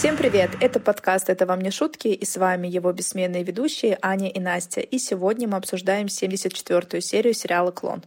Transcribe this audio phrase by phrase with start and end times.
[0.00, 0.52] Всем привет!
[0.60, 4.80] Это подкаст «Это вам не шутки» и с вами его бессменные ведущие Аня и Настя.
[4.80, 8.02] И сегодня мы обсуждаем 74-ю серию сериала «Клон».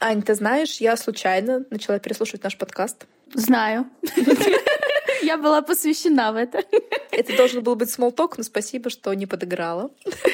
[0.00, 3.06] Ань, ты знаешь, я случайно начала переслушивать наш подкаст.
[3.34, 3.86] Знаю.
[5.22, 6.62] Я была посвящена в это.
[7.10, 9.90] Это должен был быть смолток, но спасибо, что не подыграла.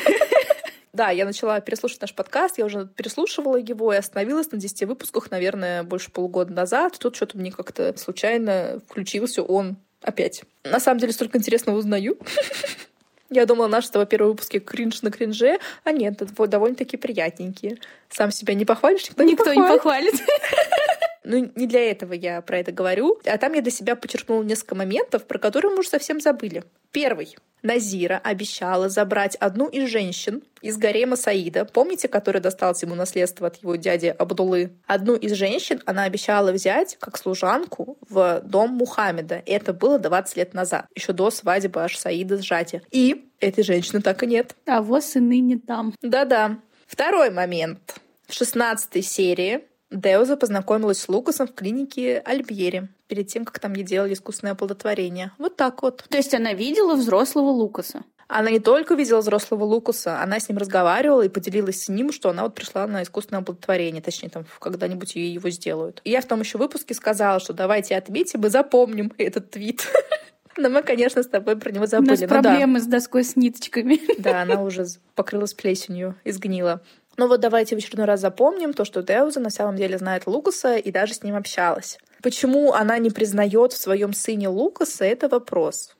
[0.93, 5.31] Да, я начала переслушивать наш подкаст, я уже переслушивала его и остановилась на 10 выпусках,
[5.31, 6.99] наверное, больше полугода назад.
[6.99, 10.43] Тут что-то мне как-то случайно включился он опять.
[10.65, 12.19] На самом деле столько интересного узнаю.
[13.31, 17.79] Я думала, наши с тобой первые выпуски кринж на кринже, а нет, это довольно-таки приятненькие.
[18.09, 20.15] Сам себя не похвалишь, никто, никто не похвалит.
[21.25, 23.21] Ну, не для этого я про это говорю.
[23.25, 26.65] А там я для себя подчеркнула несколько моментов, про которые мы уже совсем забыли.
[26.93, 27.37] Первый.
[27.63, 33.57] Назира обещала забрать одну из женщин из гарема Саида, помните, который достался ему наследство от
[33.57, 34.73] его дяди Абдулы?
[34.87, 39.43] Одну из женщин она обещала взять как служанку в дом Мухаммеда.
[39.45, 42.83] Это было 20 лет назад, еще до свадьбы аж Саида с Жади.
[42.91, 44.55] И этой женщины так и нет.
[44.67, 45.95] А вот и ныне там.
[46.03, 46.59] Да-да.
[46.87, 48.01] Второй момент.
[48.27, 53.85] В 16 серии Деуза познакомилась с Лукасом в клинике Альбьери перед тем, как там ей
[53.85, 55.33] делали искусственное оплодотворение.
[55.39, 56.05] Вот так вот.
[56.09, 58.05] То есть она видела взрослого Лукаса?
[58.29, 62.31] Она не только видела взрослого Лукаса, она с ним разговаривала и поделилась с ним, что
[62.31, 66.01] она вот пришла на искусственное оплодотворение, точнее, там когда-нибудь ей его сделают.
[66.05, 69.89] И я в том еще выпуске сказала, что давайте отметим и запомним этот твит.
[70.57, 72.09] Но мы, конечно, с тобой про него забыли.
[72.09, 72.85] У нас ну, проблемы да.
[72.85, 74.01] с доской с ниточками.
[74.21, 74.87] Да, она уже
[75.17, 76.83] покрылась плесенью и сгнила.
[77.17, 80.77] Но вот давайте в очередной раз запомним то, что Деуза на самом деле знает Лукаса
[80.77, 81.99] и даже с ним общалась.
[82.23, 85.97] Почему она не признает в своем сыне Лукаса, это вопрос.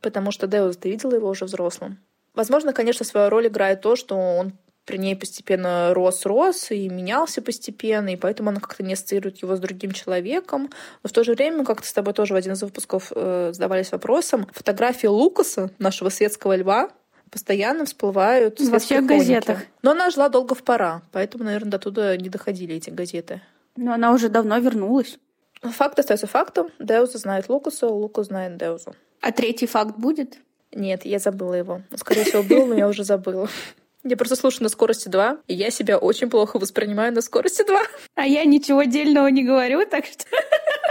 [0.00, 1.98] Потому что Деуз, ты видела его уже взрослым.
[2.34, 4.52] Возможно, конечно, свою роль играет то, что он
[4.86, 9.58] при ней постепенно рос-рос и менялся постепенно, и поэтому она как-то не ассоциирует его с
[9.60, 10.70] другим человеком.
[11.02, 13.90] Но в то же время, как-то с тобой тоже в один из выпусков э, задавались
[13.90, 16.90] вопросом, фотографии Лукаса, нашего светского льва,
[17.36, 19.18] постоянно всплывают во всех хроники.
[19.18, 19.58] газетах.
[19.82, 23.42] Но она жила долго в пора, поэтому, наверное, до туда не доходили эти газеты.
[23.76, 25.18] Но она уже давно вернулась.
[25.60, 26.70] Факт остается фактом.
[26.78, 28.96] Деуза знает Лукаса, Лукас знает Деузу.
[29.20, 30.38] А третий факт будет?
[30.72, 31.82] Нет, я забыла его.
[31.94, 33.50] Скорее всего, был, но я уже забыла.
[34.02, 37.82] Я просто слушаю на скорости 2, и я себя очень плохо воспринимаю на скорости 2.
[38.14, 40.24] А я ничего дельного не говорю, так что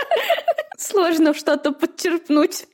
[0.78, 2.68] сложно что-то подчерпнуть.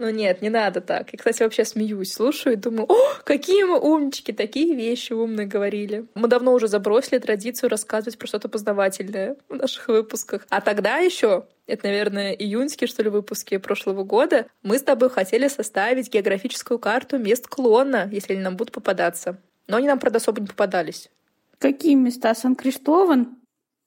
[0.00, 1.12] Ну нет, не надо так.
[1.12, 6.06] Я, кстати, вообще смеюсь, слушаю и думаю, о, какие мы умнички, такие вещи умные говорили.
[6.14, 10.46] Мы давно уже забросили традицию рассказывать про что-то познавательное в наших выпусках.
[10.48, 15.48] А тогда еще это, наверное, июньские, что ли, выпуски прошлого года, мы с тобой хотели
[15.48, 19.38] составить географическую карту мест клона, если они нам будут попадаться.
[19.66, 21.10] Но они нам, правда, особо не попадались.
[21.58, 22.34] Какие места?
[22.34, 23.36] Сан-Криштован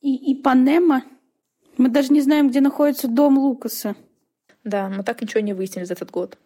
[0.02, 1.06] и Ипанема?
[1.78, 3.96] Мы даже не знаем, где находится дом Лукаса.
[4.64, 6.38] Да, мы так ничего не выяснили за этот год.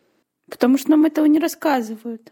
[0.49, 2.31] Потому что нам этого не рассказывают.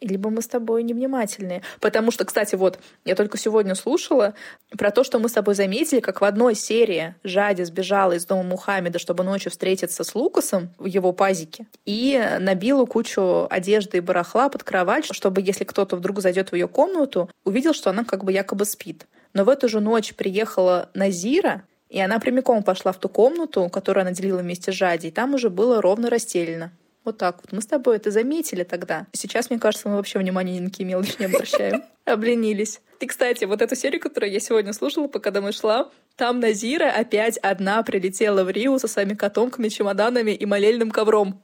[0.00, 1.62] Либо мы с тобой невнимательные.
[1.78, 4.34] Потому что, кстати, вот, я только сегодня слушала
[4.76, 8.42] про то, что мы с тобой заметили, как в одной серии Жади сбежала из дома
[8.42, 14.48] Мухаммеда, чтобы ночью встретиться с Лукасом в его пазике, и набила кучу одежды и барахла
[14.48, 18.32] под кровать, чтобы, если кто-то вдруг зайдет в ее комнату, увидел, что она как бы
[18.32, 19.06] якобы спит.
[19.34, 21.62] Но в эту же ночь приехала Назира,
[21.92, 25.34] и она прямиком пошла в ту комнату, которую она делила вместе с Жади, и там
[25.34, 26.72] уже было ровно расстелено.
[27.04, 27.52] Вот так вот.
[27.52, 29.06] Мы с тобой это заметили тогда.
[29.12, 31.82] Сейчас, мне кажется, мы вообще внимания ни на какие мелочи не обращаем.
[32.06, 32.80] Обленились.
[33.00, 37.36] И, кстати, вот эту серию, которую я сегодня слушала, пока домой шла, там Назира опять
[37.38, 41.42] одна прилетела в Рио со своими котомками, чемоданами и молельным ковром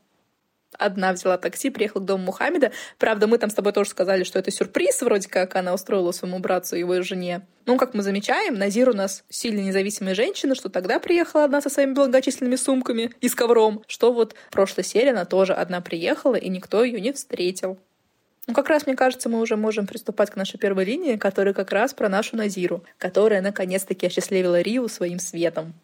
[0.73, 2.73] одна взяла такси, приехала к дому Мухаммеда.
[2.99, 6.39] Правда, мы там с тобой тоже сказали, что это сюрприз, вроде как она устроила своему
[6.39, 7.47] братцу и его жене.
[7.67, 11.69] Ну, как мы замечаем, Назир у нас сильно независимая женщина, что тогда приехала одна со
[11.69, 16.37] своими многочисленными сумками и с ковром, что вот в прошлой серии она тоже одна приехала,
[16.37, 17.79] и никто ее не встретил.
[18.47, 21.71] Ну, как раз, мне кажется, мы уже можем приступать к нашей первой линии, которая как
[21.71, 25.75] раз про нашу Назиру, которая наконец-таки осчастливила Риу своим светом.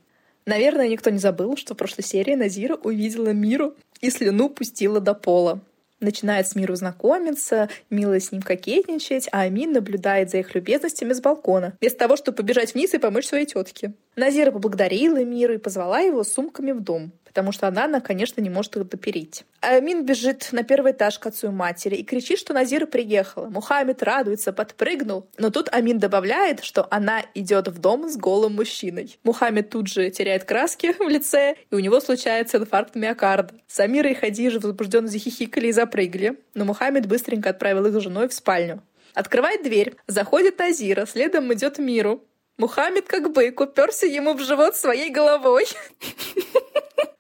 [0.47, 5.15] Наверное, никто не забыл, что в прошлой серии Назира увидела Миру и слюну пустила до
[5.15, 5.61] пола.
[6.01, 11.21] Начинает с Миру знакомиться, мило с ним кокетничать, а Амин наблюдает за их любезностями с
[11.21, 13.95] балкона, вместо того, чтобы побежать вниз и помочь своей тетке.
[14.17, 18.41] Назира поблагодарила Миру и позвала его с сумками в дом потому что она, она, конечно,
[18.41, 19.45] не может их допереть.
[19.61, 23.49] Амин бежит на первый этаж к отцу и матери и кричит, что Назира приехала.
[23.49, 25.27] Мухаммед радуется, подпрыгнул.
[25.37, 29.19] Но тут Амин добавляет, что она идет в дом с голым мужчиной.
[29.25, 33.53] Мухаммед тут же теряет краски в лице, и у него случается инфаркт миокарда.
[33.67, 38.33] Самира и Хадижа возбужденно захихикали и запрыгали, но Мухаммед быстренько отправил их с женой в
[38.33, 38.81] спальню.
[39.13, 42.23] Открывает дверь, заходит Назира, следом идет Миру.
[42.59, 45.67] Мухаммед как бык уперся ему в живот своей головой.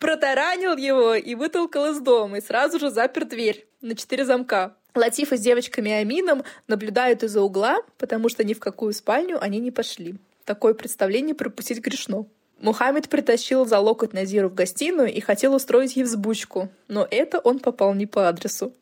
[0.04, 4.74] протаранил его и вытолкал из дома, и сразу же запер дверь на четыре замка.
[4.94, 9.70] Латифа с девочками Амином наблюдают из-за угла, потому что ни в какую спальню они не
[9.70, 10.16] пошли.
[10.44, 12.26] Такое представление пропустить грешно.
[12.60, 17.58] Мухаммед притащил за локоть Назиру в гостиную и хотел устроить ей взбучку, но это он
[17.58, 18.74] попал не по адресу.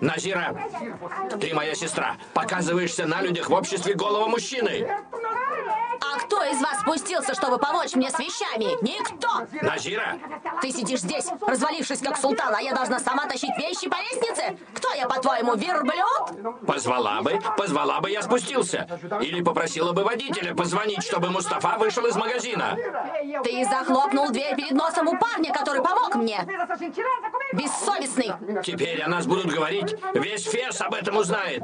[0.00, 0.56] Назира,
[1.40, 2.16] ты моя сестра.
[2.32, 4.88] Показываешься на людях в обществе голого мужчины.
[6.00, 8.82] А кто из вас спустился, чтобы помочь мне с вещами?
[8.82, 9.46] Никто!
[9.66, 10.16] Назира!
[10.62, 14.56] Ты сидишь здесь, развалившись как султан, а я должна сама тащить вещи по лестнице?
[14.74, 16.64] Кто я, по-твоему, верблюд?
[16.66, 18.86] Позвала бы, позвала бы, я спустился.
[19.20, 22.76] Или попросила бы водителя позвонить, чтобы Мустафа вышел из магазина.
[23.42, 26.46] Ты захлопнул дверь перед носом у парня, который помог мне.
[27.52, 28.32] Бессовестный.
[28.62, 31.62] Теперь о нас будут говорить, весь Фес об этом узнает.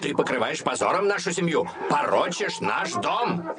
[0.00, 3.54] Ты покрываешь позором нашу семью, порочишь наш дом.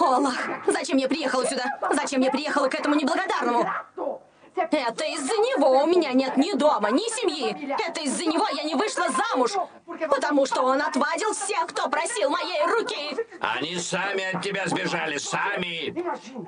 [0.00, 1.64] Олах, зачем я приехала сюда?
[1.92, 3.68] Зачем я приехала к этому неблагодарному?
[4.56, 7.76] Это из-за него у меня нет ни дома, ни семьи.
[7.86, 9.52] Это из-за него я не вышла замуж.
[10.08, 13.26] Потому что он отвадил всех, кто просил моей руки.
[13.40, 15.94] Они сами от тебя сбежали, сами.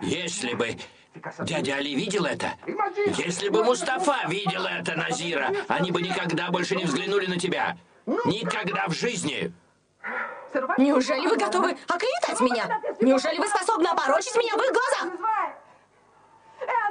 [0.02, 0.76] Если бы
[1.40, 2.52] Дядя Али видел это?
[3.16, 7.76] Если бы Мустафа видел это, Назира, они бы никогда больше не взглянули на тебя.
[8.06, 9.52] Никогда в жизни.
[10.78, 12.81] Неужели вы готовы оклеветать меня?
[13.00, 15.57] Неужели вы способны опорочить меня в их глазах?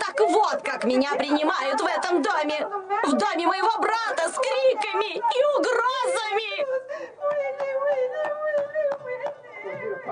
[0.08, 2.66] Так вот, как меня принимают в этом доме.
[3.04, 6.66] В доме моего брата с криками и угрозами.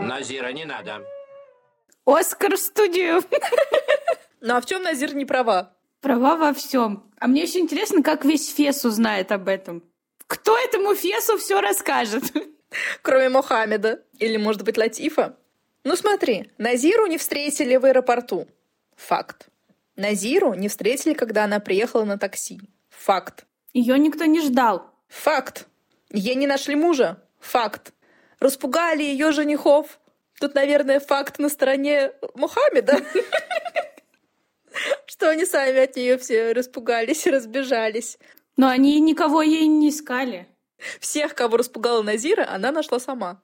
[0.02, 1.02] Назира, не надо.
[2.06, 3.24] Оскар в студию.
[4.42, 5.74] Ну а в чем Назир не права?
[6.02, 7.10] Права во всем.
[7.20, 9.82] А мне еще интересно, как весь Фес узнает об этом.
[10.28, 12.26] Кто этому Фесу все расскажет?
[13.02, 14.04] Кроме Мохаммеда.
[14.20, 15.38] Или, может быть, Латифа.
[15.84, 18.48] Ну смотри, Назиру не встретили в аэропорту.
[18.98, 19.48] Факт.
[19.96, 22.60] Назиру не встретили, когда она приехала на такси.
[22.90, 23.46] Факт.
[23.74, 24.90] Ее никто не ждал.
[25.08, 25.68] Факт.
[26.12, 27.22] Ей не нашли мужа.
[27.40, 27.94] Факт.
[28.40, 30.00] Распугали ее женихов.
[30.40, 32.98] Тут, наверное, факт на стороне Мухаммеда.
[35.06, 38.18] Что они сами от нее все распугались и разбежались.
[38.58, 40.48] Но они никого ей не искали.
[41.00, 43.42] Всех, кого распугала Назира, она нашла сама.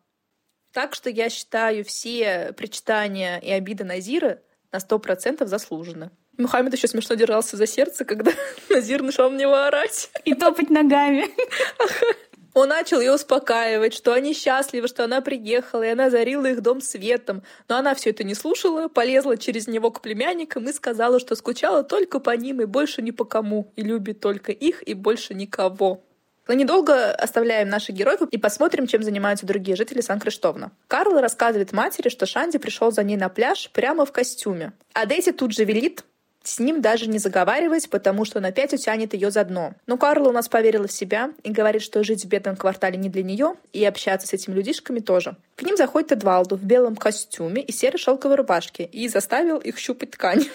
[0.73, 6.11] Так что я считаю все причитания и обиды Назира на сто процентов заслужены.
[6.37, 8.31] Мухаммед еще смешно держался за сердце, когда
[8.69, 10.09] Назир начал на него орать.
[10.25, 11.25] И топать ногами.
[12.53, 16.81] Он начал ее успокаивать, что они счастливы, что она приехала, и она зарила их дом
[16.81, 17.43] светом.
[17.69, 21.83] Но она все это не слушала, полезла через него к племянникам и сказала, что скучала
[21.83, 26.03] только по ним и больше ни по кому, и любит только их и больше никого.
[26.47, 30.71] Но недолго оставляем наших героев и посмотрим, чем занимаются другие жители Сан-Криштовна.
[30.87, 34.73] Карл рассказывает матери, что Шанди пришел за ней на пляж прямо в костюме.
[34.93, 36.03] А Дейзи тут же велит
[36.43, 39.73] с ним даже не заговаривать, потому что он опять утянет ее за дно.
[39.85, 43.09] Но Карла у нас поверила в себя и говорит, что жить в бедном квартале не
[43.09, 45.35] для нее, и общаться с этими людишками тоже.
[45.55, 50.11] К ним заходит Эдвалду в белом костюме и серой шелковой рубашке и заставил их щупать
[50.11, 50.45] ткань.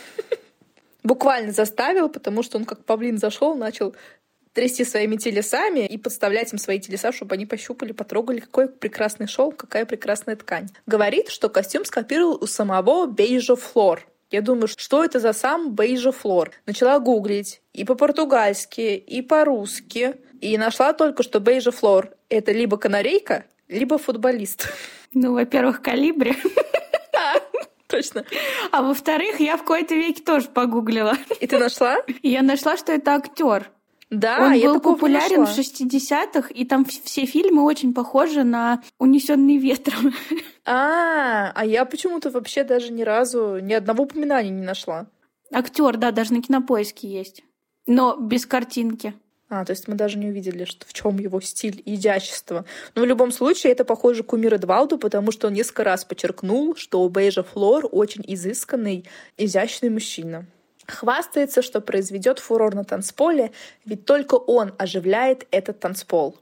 [1.05, 3.95] Буквально заставил, потому что он как павлин зашел, начал
[4.55, 9.57] трясти своими телесами и подставлять им свои телеса, чтобы они пощупали, потрогали, какой прекрасный шелк,
[9.57, 10.69] какая прекрасная ткань.
[10.87, 16.13] Говорит, что костюм скопировал у самого Бейжа Флор, я думаю, что это за сам Бейжа
[16.13, 16.51] Флор.
[16.67, 20.17] Начала гуглить и по-португальски, и по-русски.
[20.41, 24.69] И нашла только, что Бейжа Флор— это либо канарейка, либо футболист.
[25.13, 26.35] Ну, во-первых, калибре.
[27.87, 28.25] Точно.
[28.73, 31.17] А во-вторых, я в какой-то веке тоже погуглила.
[31.41, 31.99] И ты нашла?
[32.23, 33.71] Я нашла, что это актер.
[34.11, 35.55] Да, Он я был популярен нашла.
[35.55, 40.13] в 60-х, и там все фильмы очень похожи на «Унесенный ветром».
[40.69, 45.07] А, а я почему-то вообще даже ни разу ни одного упоминания не нашла.
[45.53, 47.45] Актер, да, даже на кинопоиске есть.
[47.87, 49.15] Но без картинки.
[49.49, 52.65] А, то есть мы даже не увидели, что в чем его стиль и изящество.
[52.97, 57.03] Но в любом случае это похоже кумир Эдвалду, потому что он несколько раз подчеркнул, что
[57.03, 60.47] у Бейжа Флор очень изысканный, изящный мужчина.
[60.87, 63.53] Хвастается, что произведет фурор на танцполе,
[63.85, 66.39] ведь только он оживляет этот танцпол.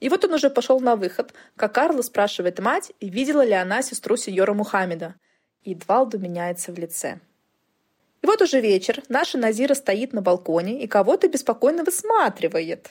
[0.00, 4.16] И вот он уже пошел на выход, как Карла спрашивает мать, видела ли она сестру
[4.16, 5.14] сеньора Мухаммеда.
[5.62, 7.20] И Эдвалду меняется в лице.
[8.22, 12.90] И вот уже вечер, наша Назира стоит на балконе и кого-то беспокойно высматривает.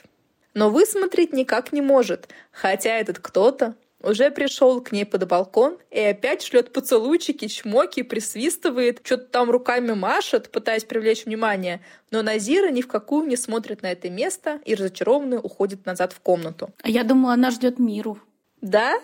[0.54, 6.00] Но высмотреть никак не может, хотя этот кто-то уже пришел к ней под балкон и
[6.00, 11.80] опять шлет поцелуйчики, чмоки, присвистывает, что-то там руками машет, пытаясь привлечь внимание.
[12.10, 16.20] Но Назира ни в какую не смотрит на это место и разочарованно уходит назад в
[16.20, 16.70] комнату.
[16.82, 18.18] А я думала, она ждет миру.
[18.60, 19.00] Да?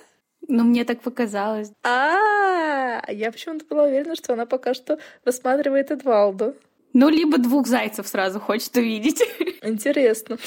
[0.48, 1.70] Но мне так показалось.
[1.82, 6.54] А, я почему-то была уверена, что она пока что высматривает Эдвалду.
[6.92, 9.22] Ну, либо двух зайцев сразу хочет увидеть.
[9.62, 10.38] Интересно.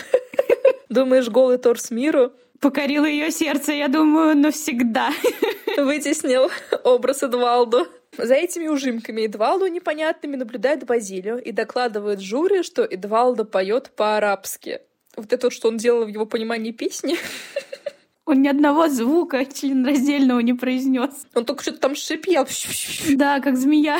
[0.94, 5.10] Думаешь, голый торс миру Покорил ее сердце, я думаю, навсегда.
[5.78, 6.50] вытеснил
[6.84, 7.88] образ Эдвалду?
[8.18, 14.82] За этими ужимками Эдвалду непонятными наблюдает Базилио и докладывает жюри, что Эдвалдо поет по-арабски.
[15.18, 17.18] Вот это вот, что он делал в его понимании песни.
[18.26, 21.28] Он ни одного звука членораздельного не произнес.
[21.34, 22.48] Он только что-то там шипел.
[23.18, 24.00] Да, как змея.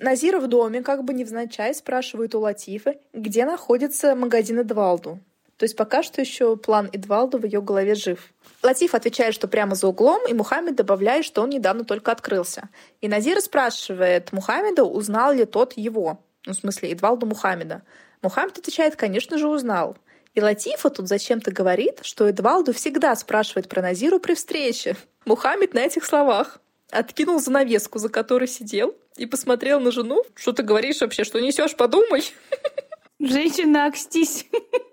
[0.00, 5.20] Назира в доме, как бы невзначай, спрашивает у Латифы, где находится магазин Эдвалду.
[5.56, 8.32] То есть пока что еще план Эдвалду в ее голове жив.
[8.62, 12.68] Латиф отвечает, что прямо за углом, и Мухаммед добавляет, что он недавно только открылся.
[13.00, 16.20] И Назира спрашивает Мухаммеда, узнал ли тот его.
[16.46, 17.82] Ну, в смысле, Эдвалду Мухаммеда.
[18.22, 19.96] Мухаммед отвечает, конечно же, узнал.
[20.34, 24.96] И Латифа тут зачем-то говорит, что Эдвалду всегда спрашивает про Назиру при встрече.
[25.24, 26.58] Мухаммед на этих словах
[26.90, 30.24] откинул занавеску, за которой сидел, и посмотрел на жену.
[30.34, 31.22] Что ты говоришь вообще?
[31.22, 31.76] Что несешь?
[31.76, 32.24] Подумай.
[33.20, 34.46] Женщина, окстись.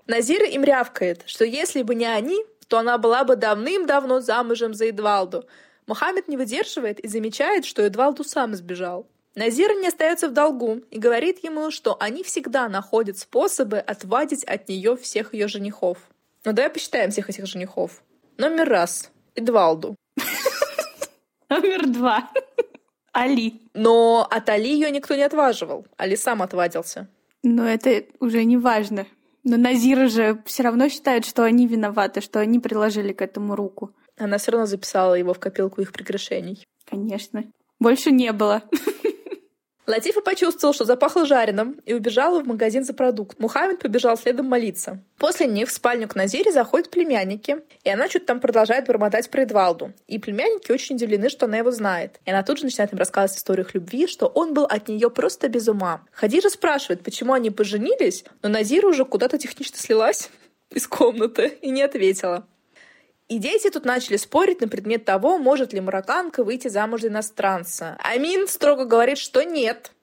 [0.08, 4.90] Назира им рявкает, что если бы не они, то она была бы давным-давно замужем за
[4.90, 5.46] Эдвалду.
[5.88, 9.08] Мухаммед не выдерживает и замечает, что Эдвалду сам сбежал.
[9.36, 14.68] Назира не остается в долгу и говорит ему, что они всегда находят способы отвадить от
[14.68, 15.98] нее всех ее женихов.
[16.44, 18.04] Ну давай посчитаем всех этих женихов.
[18.38, 19.10] Номер раз.
[19.36, 19.96] Эдвалду.
[21.50, 22.30] Номер два.
[23.13, 23.62] Али.
[23.74, 25.86] Но от Али ее никто не отваживал.
[25.98, 27.08] Али сам отвадился.
[27.43, 29.05] Но это уже не важно.
[29.43, 33.95] Но Назира же все равно считает, что они виноваты, что они приложили к этому руку.
[34.17, 36.63] Она все равно записала его в копилку их прегрешений.
[36.86, 37.45] Конечно.
[37.79, 38.62] Больше не было.
[39.88, 43.40] Латифа почувствовал, что запахло жареным, и убежала в магазин за продукт.
[43.40, 45.04] Мухаммед побежал следом молиться.
[45.18, 49.42] После них в спальню к Назире заходят племянники, и она что-то там продолжает бормотать про
[49.42, 49.94] Эдвалду.
[50.08, 52.20] И племянники очень удивлены, что она его знает.
[52.26, 55.10] И она тут же начинает им рассказывать историю их любви, что он был от нее
[55.10, 56.02] просто без ума.
[56.12, 60.30] Хадижа спрашивает, почему они поженились, но Назира уже куда-то технично слилась
[60.70, 62.46] из комнаты и не ответила.
[63.32, 67.96] И дети тут начали спорить на предмет того, может ли марокканка выйти замуж за иностранца.
[68.04, 69.94] Амин строго говорит, что нет.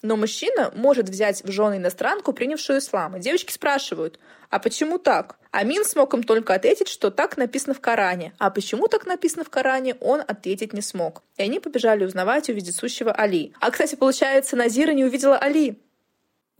[0.00, 3.16] Но мужчина может взять в жены иностранку, принявшую ислам.
[3.16, 5.40] И девочки спрашивают, а почему так?
[5.50, 8.32] Амин смог им только ответить, что так написано в Коране.
[8.38, 11.24] А почему так написано в Коране, он ответить не смог.
[11.36, 13.54] И они побежали узнавать у вездесущего Али.
[13.58, 15.82] А, кстати, получается, Назира не увидела Али.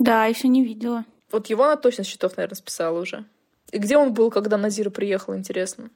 [0.01, 1.05] Да, еще не видела.
[1.31, 3.25] Вот его она точно счетов, наверное, списала уже.
[3.71, 5.91] И где он был, когда Назира приехала, интересно?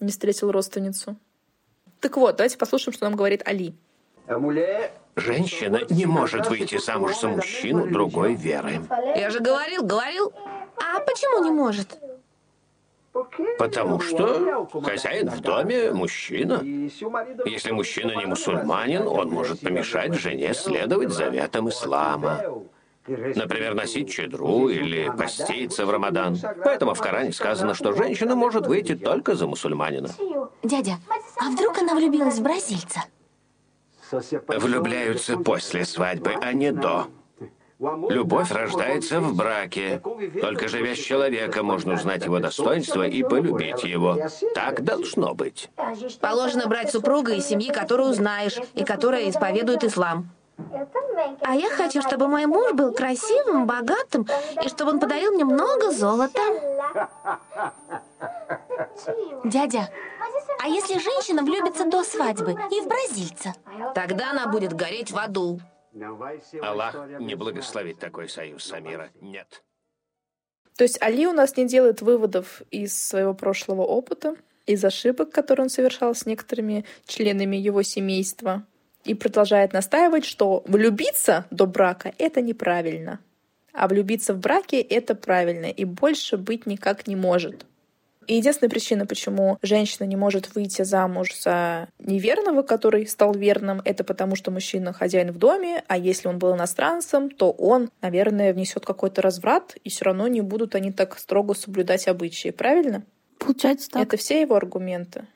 [0.00, 1.16] Не встретил родственницу.
[2.00, 3.74] Так вот, давайте послушаем, что нам говорит Али.
[5.16, 8.82] Женщина не может выйти замуж за мужчину другой веры.
[9.16, 10.32] Я же говорил, говорил.
[10.76, 11.98] А почему не может?
[13.58, 16.60] Потому что хозяин в доме– мужчина.
[17.44, 22.40] Если мужчина не мусульманин, он может помешать жене следовать заветам ислама.
[23.06, 26.38] Например, носить чедру или поститься в Рамадан.
[26.64, 30.08] Поэтому в Коране сказано, что женщина может выйти только за мусульманина.
[30.62, 30.98] Дядя,
[31.38, 33.04] а вдруг она влюбилась в бразильца?
[34.48, 37.08] Влюбляются после свадьбы, а не до.
[37.78, 40.00] Любовь рождается в браке.
[40.40, 44.16] Только живя с человеком, можно узнать его достоинство и полюбить его.
[44.54, 45.68] Так должно быть.
[46.20, 50.30] Положено брать супруга из семьи, которую знаешь, и которая исповедует ислам.
[51.40, 54.26] А я хочу, чтобы мой муж был красивым, богатым,
[54.62, 56.40] и чтобы он подарил мне много золота.
[59.44, 59.90] Дядя,
[60.60, 63.54] а если женщина влюбится до свадьбы и в бразильца?
[63.94, 65.60] Тогда она будет гореть в аду.
[66.62, 69.10] Аллах не благословит такой союз, Самира.
[69.20, 69.62] Нет.
[70.76, 74.34] То есть Али у нас не делает выводов из своего прошлого опыта,
[74.66, 78.66] из ошибок, которые он совершал с некоторыми членами его семейства,
[79.04, 83.20] и продолжает настаивать, что влюбиться до брака— это неправильно,
[83.72, 87.66] а влюбиться в браке— это правильно, и больше быть никак не может.
[88.26, 94.04] И единственная причина, почему женщина не может выйти замуж за неверного, который стал верным, это
[94.04, 98.86] потому, что мужчина хозяин в доме, а если он был иностранцем, то он, наверное, внесет
[98.86, 102.50] какой-то разврат, и все равно не будут они так строго соблюдать обычаи.
[102.50, 103.02] Правильно?
[103.38, 104.02] Получается так.
[104.02, 105.26] Это все его аргументы.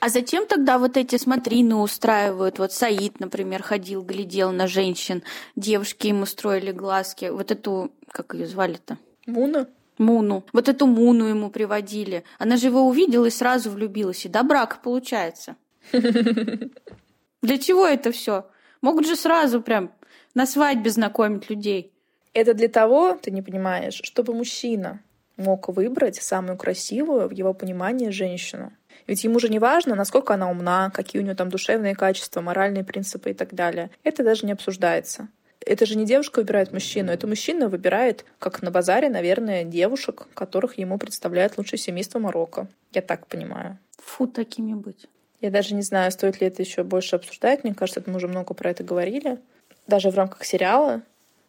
[0.00, 2.58] А зачем тогда вот эти смотрины устраивают?
[2.58, 5.22] Вот Саид, например, ходил, глядел на женщин,
[5.56, 7.26] девушки ему строили глазки.
[7.30, 8.98] Вот эту, как ее звали-то?
[9.26, 9.66] Муна?
[9.98, 10.44] Муну.
[10.52, 12.22] Вот эту Муну ему приводили.
[12.38, 14.24] Она же его увидела и сразу влюбилась.
[14.24, 15.56] И до брака получается.
[15.92, 18.46] Для чего это все?
[18.80, 19.92] Могут же сразу прям
[20.34, 21.92] на свадьбе знакомить людей.
[22.32, 25.00] Это для того, ты не понимаешь, чтобы мужчина
[25.36, 28.72] мог выбрать самую красивую в его понимании женщину.
[29.08, 32.84] Ведь ему же не важно, насколько она умна, какие у нее там душевные качества, моральные
[32.84, 33.90] принципы и так далее.
[34.04, 35.28] Это даже не обсуждается.
[35.66, 40.78] это же не девушка выбирает мужчину, это мужчина выбирает, как на базаре, наверное, девушек, которых
[40.78, 42.68] ему представляет лучшее семейство Марокко.
[42.92, 43.78] Я так понимаю.
[43.96, 45.08] Фу, такими быть.
[45.40, 47.64] Я даже не знаю, стоит ли это еще больше обсуждать.
[47.64, 49.38] Мне кажется, мы уже много про это говорили.
[49.86, 51.02] Даже в рамках сериала,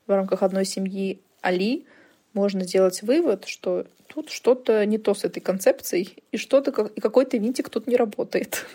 [0.08, 1.86] в рамках одной семьи Али,
[2.34, 7.38] можно сделать вывод, что тут что-то не то с этой концепцией, и что-то и какой-то
[7.38, 8.66] винтик тут не работает.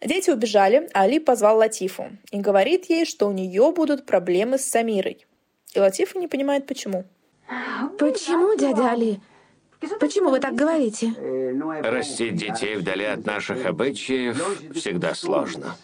[0.00, 4.64] Дети убежали, а Али позвал Латифу и говорит ей, что у нее будут проблемы с
[4.64, 5.26] Самирой.
[5.74, 7.04] И Латифа не понимает, почему.
[7.98, 9.20] Почему, дядя Али?
[9.98, 11.14] Почему вы так говорите?
[11.82, 14.36] Растить детей вдали от наших обычаев
[14.74, 15.76] всегда сложно.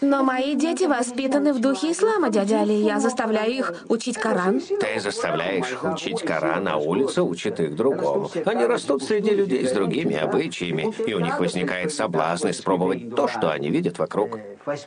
[0.00, 2.74] Но мои дети воспитаны в духе ислама, дядя Али.
[2.74, 4.60] Я заставляю их учить Коран.
[4.60, 8.30] Ты заставляешь их учить Коран, а улица учит их другому.
[8.46, 13.50] Они растут среди людей с другими обычаями, и у них возникает соблазн испробовать то, что
[13.50, 14.38] они видят вокруг.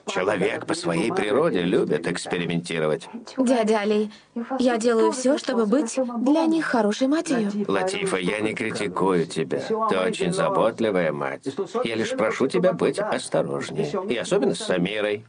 [0.07, 3.07] Человек по своей природе любит экспериментировать.
[3.37, 4.11] Дядя Али,
[4.57, 7.51] я делаю все, чтобы быть для них хорошей матерью.
[7.67, 9.59] Латифа, я не критикую тебя.
[9.89, 11.43] Ты очень заботливая мать.
[11.83, 13.89] Я лишь прошу тебя быть осторожнее.
[14.09, 15.25] И особенно с Самирой.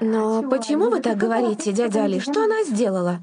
[0.00, 2.20] Но почему вы так говорите, дядя Али?
[2.20, 3.20] Что она сделала?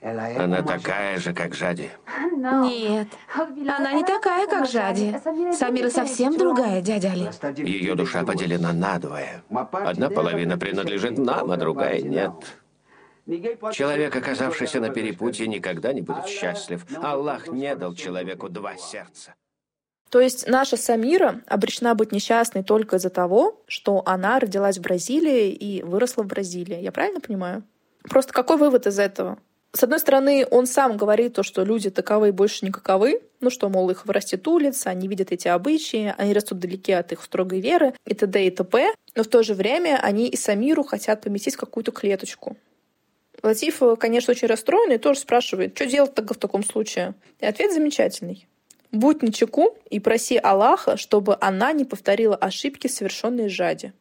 [0.00, 1.90] Она такая же, как Жади.
[2.36, 5.18] Нет, она не такая, как Жади.
[5.52, 7.30] Самира совсем другая, дядя Али.
[7.56, 9.42] Ее душа поделена надвое.
[9.72, 12.32] Одна половина принадлежит нам, а другая нет.
[13.72, 16.86] Человек, оказавшийся на перепутье, никогда не будет счастлив.
[17.02, 19.34] Аллах не дал человеку два сердца.
[20.10, 25.50] То есть наша Самира обречена быть несчастной только из-за того, что она родилась в Бразилии
[25.50, 26.80] и выросла в Бразилии.
[26.80, 27.62] Я правильно понимаю?
[28.02, 29.38] Просто какой вывод из этого?
[29.72, 33.50] С одной стороны, он сам говорит то, что люди таковы и больше не каковы, ну
[33.50, 37.60] что, мол, их вырастет улица, они видят эти обычаи, они растут далеки от их строгой
[37.60, 38.46] веры и т.д.
[38.46, 42.56] и т.п., но в то же время они и Самиру хотят поместить в какую-то клеточку.
[43.42, 47.14] Латиф, конечно, очень расстроен и тоже спрашивает, что делать тогда в таком случае?
[47.38, 48.47] И ответ замечательный.
[48.92, 53.92] Будь начеку и проси Аллаха, чтобы она не повторила ошибки, совершенные Жади.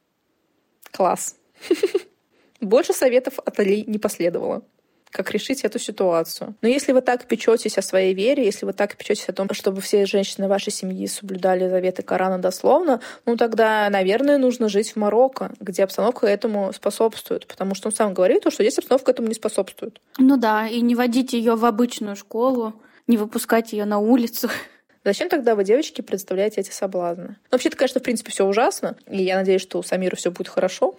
[0.92, 1.36] Класс.
[2.62, 4.64] Больше советов от Али не последовало
[5.12, 6.56] как решить эту ситуацию.
[6.62, 9.82] Но если вы так печетесь о своей вере, если вы так печетесь о том, чтобы
[9.82, 15.52] все женщины вашей семьи соблюдали заветы Корана дословно, ну тогда, наверное, нужно жить в Марокко,
[15.60, 17.48] где обстановка этому способствует.
[17.48, 20.02] Потому что он сам говорит, что здесь обстановка этому не способствует.
[20.18, 22.74] Ну да, и не водить ее в обычную школу,
[23.08, 24.50] не выпускать ее на улицу.
[25.04, 27.28] Зачем тогда вы, девочки, представляете эти соблазны?
[27.28, 30.48] Ну, вообще-то, конечно, в принципе, все ужасно, и я надеюсь, что у Самира все будет
[30.48, 30.96] хорошо.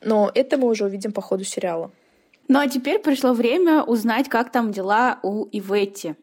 [0.00, 1.90] Но это мы уже увидим по ходу сериала.
[2.48, 6.14] Ну а теперь пришло время узнать, как там дела у Иветти.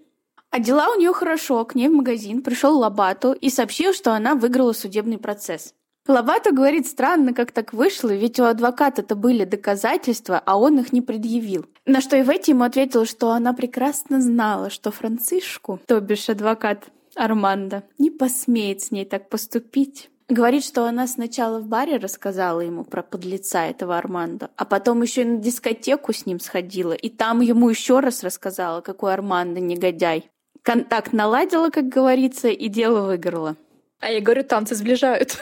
[0.49, 1.65] А дела у нее хорошо.
[1.65, 5.73] К ней в магазин пришел Лабату и сообщил, что она выиграла судебный процесс.
[6.08, 11.01] Лабату говорит, странно, как так вышло, ведь у адвоката-то были доказательства, а он их не
[11.01, 11.65] предъявил.
[11.86, 17.84] На что Иветти ему ответила, что она прекрасно знала, что Францишку, то бишь адвокат Армандо,
[17.97, 20.10] не посмеет с ней так поступить.
[20.28, 25.21] Говорит, что она сначала в баре рассказала ему про подлеца этого Армандо, а потом еще
[25.21, 30.30] и на дискотеку с ним сходила, и там ему еще раз рассказала, какой Армандо негодяй.
[30.63, 33.56] Контакт наладила, как говорится, и дело выиграла.
[33.99, 35.38] А я говорю, танцы сближают.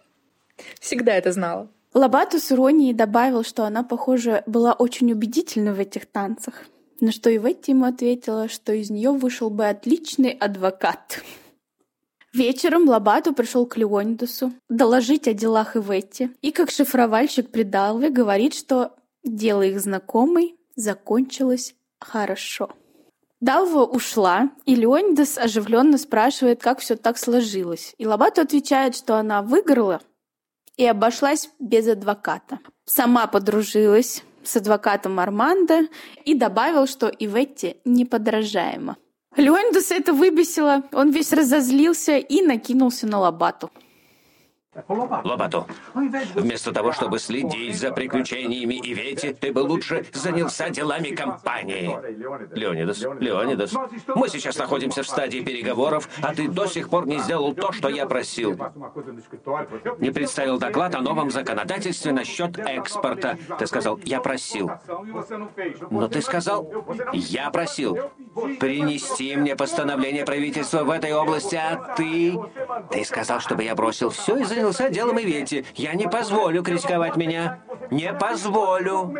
[0.80, 1.68] Всегда это знала.
[1.92, 6.64] Лобату с иронией добавил, что она, похоже, была очень убедительна в этих танцах.
[7.00, 11.22] На что Иветти ему ответила, что из нее вышел бы отличный адвокат.
[12.32, 18.54] Вечером Лабату пришел к Леонидусу доложить о делах Иветти и как шифровальщик при Далве говорит,
[18.54, 22.70] что дело их знакомой закончилось хорошо.
[23.40, 27.94] Далва ушла, и Леонидас оживленно спрашивает, как все так сложилось.
[27.96, 30.00] И Лабату отвечает, что она выиграла
[30.76, 32.58] и обошлась без адвоката.
[32.84, 35.88] Сама подружилась с адвокатом Армандо
[36.24, 38.96] и добавил, что Иветти неподражаема.
[39.36, 43.70] Леонидаса это выбесило, он весь разозлился и накинулся на Лобату.
[44.86, 45.66] Лобату,
[46.34, 51.98] вместо того, чтобы следить за приключениями Ивети, ты бы лучше занялся делами компании.
[52.54, 53.72] Леонидас, Леонидас,
[54.14, 57.88] мы сейчас находимся в стадии переговоров, а ты до сих пор не сделал то, что
[57.88, 58.58] я просил.
[59.98, 63.38] Не представил доклад о новом законодательстве насчет экспорта.
[63.58, 64.70] Ты сказал, я просил.
[65.90, 66.70] Но ты сказал,
[67.14, 67.96] я просил
[68.60, 72.38] принести мне постановление правительства в этой области, а ты...
[72.90, 75.64] Ты сказал, чтобы я бросил все и занялся делом Ивети.
[75.74, 77.62] Я не позволю критиковать меня.
[77.90, 79.14] Не позволю.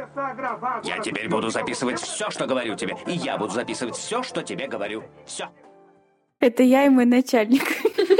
[0.85, 2.97] Я теперь буду записывать все, что говорю тебе.
[3.07, 5.05] И я буду записывать все, что тебе говорю.
[5.27, 5.49] Все.
[6.41, 7.65] Это я и мой начальник.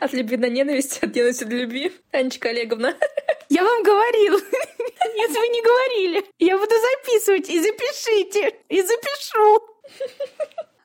[0.00, 1.92] От любви на ненависть, от ненависти до любви.
[2.10, 2.94] Анечка Олеговна.
[3.48, 4.34] Я вам говорил.
[5.14, 6.24] Нет, вы не говорили.
[6.38, 7.48] Я буду записывать.
[7.50, 8.56] И запишите.
[8.68, 9.60] И запишу.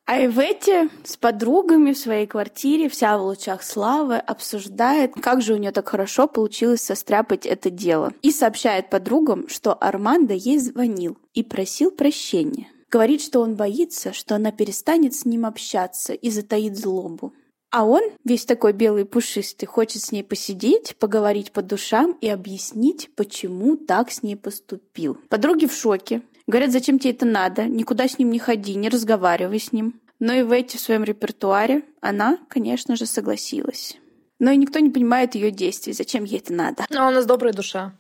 [0.10, 5.58] А Иветти с подругами в своей квартире, вся в лучах славы, обсуждает, как же у
[5.58, 8.14] нее так хорошо получилось состряпать это дело.
[8.22, 12.68] И сообщает подругам, что Армандо ей звонил и просил прощения.
[12.90, 17.34] Говорит, что он боится, что она перестанет с ним общаться и затаит злобу.
[17.70, 23.10] А он, весь такой белый пушистый, хочет с ней посидеть, поговорить по душам и объяснить,
[23.18, 25.18] почему так с ней поступил.
[25.28, 26.22] Подруги в шоке.
[26.48, 27.66] Говорят, зачем тебе это надо?
[27.66, 30.00] Никуда с ним не ходи, не разговаривай с ним.
[30.20, 33.98] Но и в эти в своем репертуаре она, конечно же, согласилась.
[34.40, 36.86] Но и никто не понимает ее действий, зачем ей это надо.
[36.90, 37.94] Но у нас добрая душа.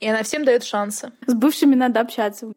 [0.00, 1.12] И она всем дает шансы.
[1.26, 2.52] С бывшими надо общаться.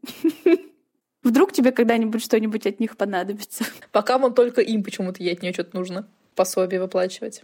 [1.23, 3.63] Вдруг тебе когда-нибудь что-нибудь от них понадобится.
[3.91, 6.07] Пока вон только им почему-то ей от нее что-то нужно.
[6.35, 7.43] Пособие выплачивать.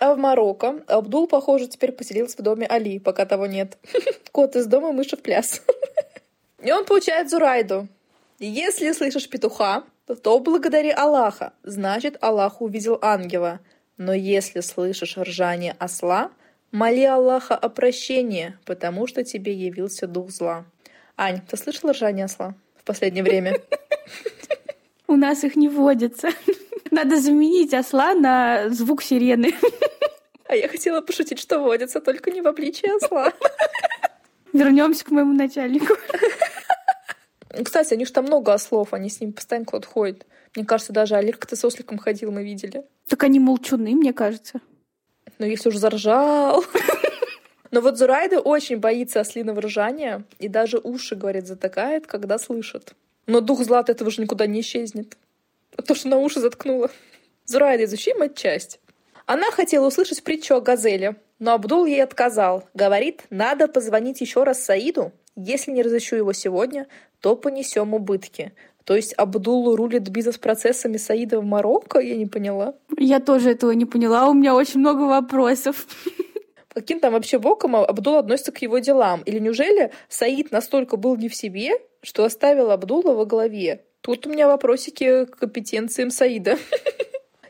[0.00, 3.78] А в Марокко Абдул, похоже, теперь поселился в доме Али, пока того нет.
[4.32, 5.62] Кот из дома, мыши в пляс.
[6.62, 7.88] И он получает Зурайду.
[8.38, 9.84] Если слышишь петуха,
[10.22, 13.60] то благодари Аллаха, значит, Аллах увидел ангела.
[13.98, 16.30] Но если слышишь ржание осла,
[16.70, 20.64] моли Аллаха о прощении, потому что тебе явился дух зла.
[21.16, 23.60] Ань, ты слышала ржание осла в последнее время?
[25.06, 26.30] У нас их не водится.
[26.90, 29.54] Надо заменить осла на звук сирены.
[30.46, 33.32] А я хотела пошутить, что водится, только не в обличии осла.
[34.52, 35.94] Вернемся к моему начальнику.
[37.64, 40.26] Кстати, у них там много ослов, они с ним постоянно куда-то ходят.
[40.54, 42.84] Мне кажется, даже Олег как-то с осликом ходил, мы видели.
[43.08, 44.60] Так они молчуны, мне кажется.
[45.38, 46.64] Но если уж заржал.
[47.70, 52.94] Но вот Зурайда очень боится ослиного ржания и даже уши, говорит, затыкает, когда слышит.
[53.26, 55.16] Но дух зла от этого же никуда не исчезнет.
[55.86, 56.90] То, что на уши заткнула.
[57.46, 58.78] Зурайда, изучи мать часть.
[59.24, 62.68] Она хотела услышать притчу о газели, но Абдул ей отказал.
[62.74, 65.12] Говорит, надо позвонить еще раз Саиду.
[65.34, 66.86] Если не разыщу его сегодня,
[67.22, 68.52] то понесем убытки.
[68.84, 72.00] То есть Абдул рулит бизнес-процессами Саида в Марокко?
[72.00, 72.74] Я не поняла.
[72.98, 74.28] Я тоже этого не поняла.
[74.28, 75.86] У меня очень много вопросов.
[76.68, 79.22] Каким там вообще боком Абдул относится к его делам?
[79.24, 83.84] Или неужели Саид настолько был не в себе, что оставил Абдула во главе?
[84.00, 86.58] Тут у меня вопросики к компетенциям Саида.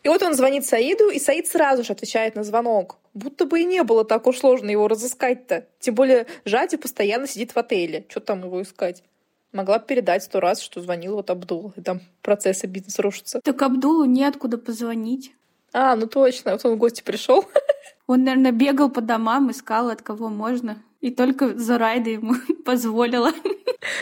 [0.02, 2.98] И вот он звонит Саиду, и Саид сразу же отвечает на звонок.
[3.14, 5.66] Будто бы и не было так уж сложно его разыскать-то.
[5.78, 8.04] Тем более Жади постоянно сидит в отеле.
[8.08, 9.04] Что там его искать?
[9.52, 13.40] Могла бы передать сто раз, что звонил вот Абдул, и там процессы бизнеса рушатся.
[13.44, 15.32] Так Абдулу неоткуда позвонить.
[15.74, 17.44] А, ну точно, вот он в гости пришел.
[18.08, 20.82] Он, наверное, бегал по домам, искал, от кого можно.
[21.00, 22.34] И только Зурайда ему
[22.64, 23.32] позволила.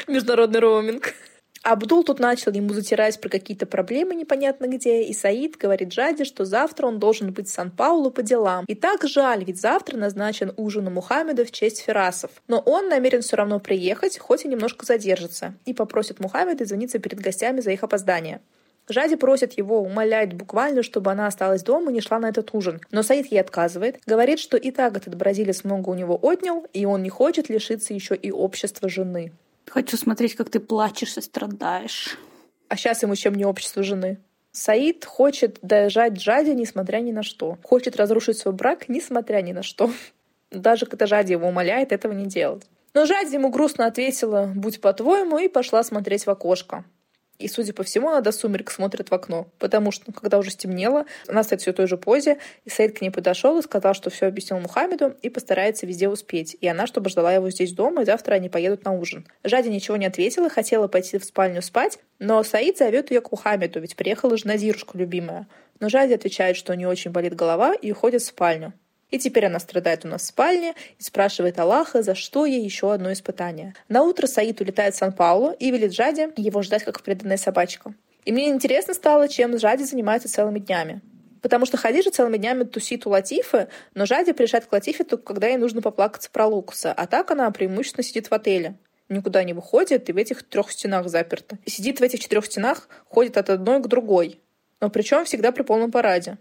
[0.08, 1.14] Международный роуминг.
[1.62, 6.46] Абдул тут начал ему затирать про какие-то проблемы непонятно где, и Саид говорит Джаде, что
[6.46, 8.64] завтра он должен быть в Сан-Паулу по делам.
[8.66, 12.30] И так жаль, ведь завтра назначен ужин у Мухаммеда в честь Ферасов.
[12.48, 17.20] Но он намерен все равно приехать, хоть и немножко задержится, и попросит Мухаммеда извиниться перед
[17.20, 18.40] гостями за их опоздание.
[18.88, 22.80] Жади просит его, умоляет буквально, чтобы она осталась дома и не шла на этот ужин.
[22.90, 26.86] Но Саид ей отказывает, говорит, что и так этот бразилец много у него отнял, и
[26.86, 29.32] он не хочет лишиться еще и общества жены.
[29.66, 32.18] Хочу смотреть, как ты плачешь и страдаешь.
[32.68, 34.18] А сейчас ему чем не общество жены?
[34.52, 37.56] Саид хочет дожать Джади, несмотря ни на что.
[37.62, 39.92] Хочет разрушить свой брак, несмотря ни на что.
[40.50, 42.64] Даже когда Жади его умоляет этого не делать.
[42.94, 46.84] Но Жади ему грустно ответила «Будь по-твоему» и пошла смотреть в окошко.
[47.40, 49.48] И, судя по всему, она до сумерек смотрит в окно.
[49.58, 53.00] Потому что, когда уже стемнело, она стоит все в той же позе, и Саид к
[53.00, 56.56] ней подошел и сказал, что все объяснил Мухаммеду и постарается везде успеть.
[56.60, 59.26] И она, чтобы ждала его здесь дома, и завтра они поедут на ужин.
[59.42, 63.80] Жади ничего не ответила, хотела пойти в спальню спать, но Саид зовет ее к Мухаммеду,
[63.80, 65.48] ведь приехала же Назирушка любимая.
[65.80, 68.74] Но Жади отвечает, что у нее очень болит голова, и уходит в спальню.
[69.10, 72.92] И теперь она страдает у нас в спальне и спрашивает Аллаха, за что ей еще
[72.92, 73.74] одно испытание.
[73.88, 77.94] На утро Саид улетает в Сан-Паулу и велит Жаде его ждать как преданная собачка.
[78.24, 81.00] И мне интересно стало, чем Жади занимается целыми днями.
[81.42, 85.48] Потому что Хадижа целыми днями тусит у Латифы, но Жади приезжает к Латифе только когда
[85.48, 88.76] ей нужно поплакаться про Лукуса, а так она преимущественно сидит в отеле
[89.10, 91.58] никуда не выходит и в этих трех стенах заперта.
[91.64, 94.40] И сидит в этих четырех стенах, ходит от одной к другой.
[94.80, 96.38] Но причем всегда при полном параде.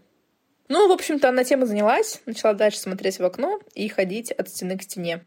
[0.69, 4.77] Ну, в общем-то, она тема занялась, начала дальше смотреть в окно и ходить от стены
[4.77, 5.25] к стене.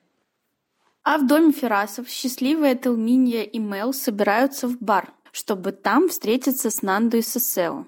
[1.02, 6.80] А в доме Ферасов счастливая Телминья и Мел собираются в бар, чтобы там встретиться с
[6.82, 7.86] Нандо и Сосео.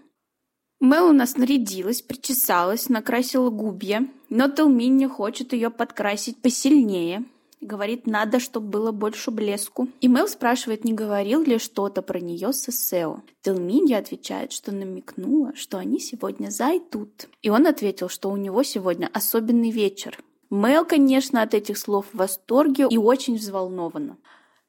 [0.81, 7.25] Мел у нас нарядилась, причесалась, накрасила губья, но Телминья хочет ее подкрасить посильнее,
[7.65, 9.89] Говорит, надо, чтобы было больше блеску.
[10.03, 13.23] И Мэл спрашивает, не говорил ли что-то про нее с Сео.
[13.41, 17.27] Телминья отвечает, что намекнула, что они сегодня зайдут.
[17.41, 20.19] И он ответил, что у него сегодня особенный вечер.
[20.51, 24.19] Мэл, конечно, от этих слов в восторге и очень взволнована.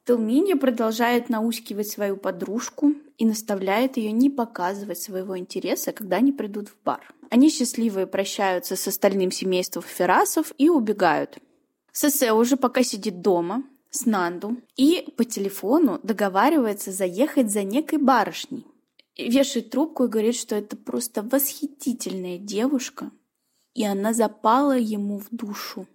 [0.06, 6.70] Телминья продолжает наускивать свою подружку и наставляет ее не показывать своего интереса, когда они придут
[6.70, 7.14] в бар.
[7.30, 11.40] Они счастливые прощаются с остальным семейством Ферасов и убегают.
[11.96, 18.68] Сесе уже пока сидит дома с Нанду и по телефону договаривается заехать за некой барышней.
[19.18, 23.12] Вешает трубку и говорит, что это просто восхитительная девушка,
[23.74, 25.88] и она запала ему в душу.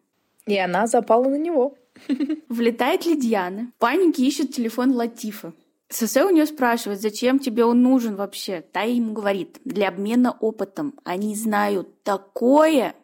[0.47, 1.77] И она запала на него.
[2.49, 3.71] Влетает Лидиана.
[3.77, 5.53] В панике ищет телефон Латифа.
[5.91, 8.65] Сосе у нее спрашивает, зачем тебе он нужен вообще.
[8.73, 10.95] Та ему говорит, для обмена опытом.
[11.05, 12.95] Они знают такое,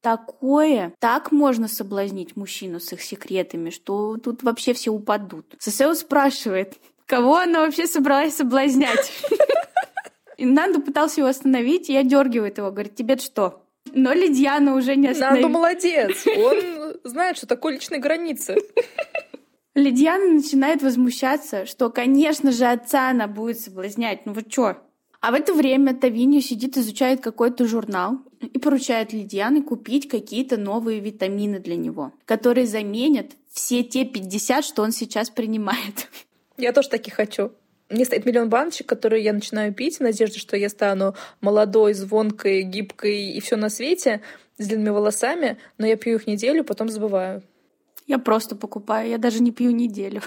[0.00, 0.92] такое.
[0.98, 5.54] Так можно соблазнить мужчину с их секретами, что тут вообще все упадут.
[5.58, 6.74] Сосео спрашивает,
[7.06, 9.12] кого она вообще собралась соблазнять?
[10.36, 13.62] И Нанду пытался его остановить, и одергивает его, говорит, тебе что?
[13.92, 15.42] Но Лидиана уже не остановила.
[15.42, 18.56] Нанду молодец, он знает, что такое личные границы.
[19.74, 24.26] Лидиана начинает возмущаться, что, конечно же, отца она будет соблазнять.
[24.26, 24.76] Ну вот чё?
[25.20, 31.00] А в это время Тавинью сидит, изучает какой-то журнал и поручает Лидиане купить какие-то новые
[31.00, 36.08] витамины для него, которые заменят все те 50, что он сейчас принимает.
[36.56, 37.52] Я тоже таких хочу.
[37.88, 42.62] Мне стоит миллион баночек, которые я начинаю пить в надежде, что я стану молодой, звонкой,
[42.62, 44.20] гибкой и все на свете,
[44.58, 47.42] с длинными волосами, но я пью их неделю, потом забываю.
[48.06, 50.22] Я просто покупаю, я даже не пью неделю.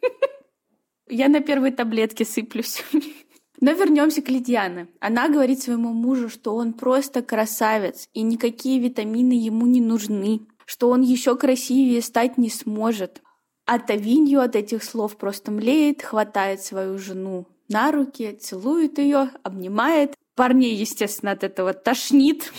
[1.08, 2.82] Я на первой таблетке сыплюсь.
[3.62, 4.88] Но вернемся к Лидиане.
[4.98, 10.90] Она говорит своему мужу, что он просто красавец, и никакие витамины ему не нужны, что
[10.90, 13.22] он еще красивее стать не сможет.
[13.64, 20.16] А Тавинью от этих слов просто млеет, хватает свою жену на руки, целует ее, обнимает.
[20.34, 22.52] Парней, естественно, от этого тошнит.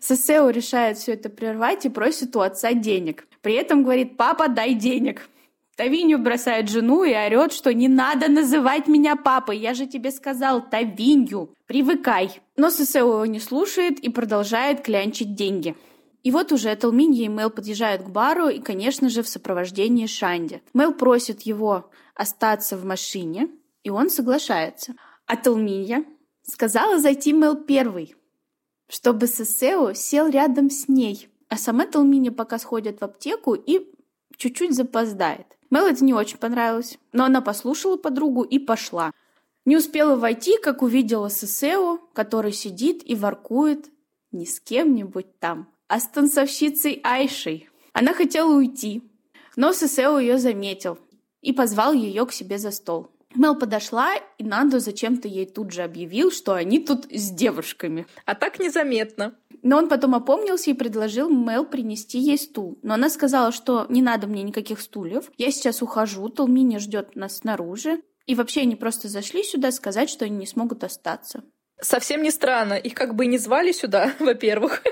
[0.00, 3.28] Сесео решает все это прервать и просит у отца денег.
[3.42, 5.28] При этом говорит, папа, дай денег.
[5.76, 9.58] Тавинью бросает жену и орет, что не надо называть меня папой.
[9.58, 12.40] Я же тебе сказал, Тавинью, привыкай.
[12.56, 15.76] Но Сесео его не слушает и продолжает клянчить деньги.
[16.22, 20.62] И вот уже Талминья и Мел подъезжают к бару, и, конечно же, в сопровождении Шанди.
[20.72, 23.48] Мел просит его остаться в машине,
[23.84, 24.94] и он соглашается.
[25.26, 26.04] А Талминья
[26.42, 28.16] сказала зайти Мел первый,
[28.88, 33.88] чтобы Сесео сел рядом с ней– а сама Талминя пока сходит в аптеку и
[34.36, 35.46] чуть-чуть запоздает.
[35.70, 39.12] Мел это не очень понравилось, но она послушала подругу и пошла.
[39.64, 43.90] Не успела войти, как увидела Сесео, который сидит и воркует
[44.30, 47.68] не с кем-нибудь там, а с танцовщицей Айшей.
[47.92, 49.02] Она хотела уйти,
[49.56, 50.98] но Сесео ее заметил
[51.40, 53.10] и позвал ее к себе за стол.
[53.38, 58.06] Мел подошла, и Нандо зачем-то ей тут же объявил, что они тут с девушками.
[58.24, 59.34] А так незаметно.
[59.62, 62.78] Но он потом опомнился и предложил Мел принести ей стул.
[62.82, 65.30] Но она сказала, что не надо мне никаких стульев.
[65.36, 68.00] Я сейчас ухожу, Толмини ждет нас снаружи.
[68.26, 71.44] И вообще они просто зашли сюда сказать, что они не смогут остаться.
[71.80, 72.74] Совсем не странно.
[72.74, 74.82] Их как бы и не звали сюда, во-первых.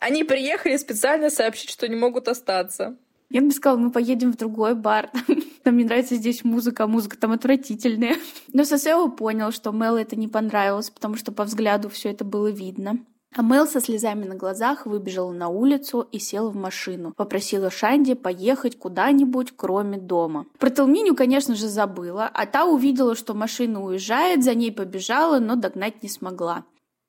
[0.00, 2.96] Они приехали специально сообщить, что не могут остаться.
[3.30, 5.10] Я бы сказала, мы поедем в другой бар.
[5.64, 8.16] Нам не нравится здесь музыка, а музыка там отвратительная.
[8.52, 12.48] Но Сосео понял, что Мел это не понравилось, потому что по взгляду все это было
[12.48, 12.98] видно.
[13.36, 17.12] А Мел со слезами на глазах выбежала на улицу и села в машину.
[17.16, 20.46] Попросила Шанди поехать куда-нибудь, кроме дома.
[20.58, 25.54] Про Телминю, конечно же, забыла, а та увидела, что машина уезжает, за ней побежала, но
[25.54, 26.64] догнать не смогла.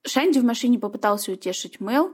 [0.06, 2.12] Шанди в машине попытался утешить Мел,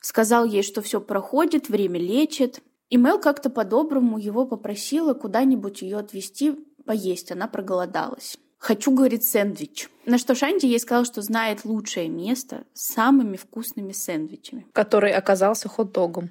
[0.00, 2.62] сказал ей, что все проходит, время лечит.
[2.90, 8.38] И Мел как-то по-доброму его попросила куда-нибудь ее отвезти поесть, она проголодалась.
[8.58, 9.88] «Хочу,— говорит,— сэндвич».
[10.04, 14.66] На что Шанди ей сказал, что знает лучшее место с самыми вкусными сэндвичами.
[14.72, 16.30] Который оказался хот-догом.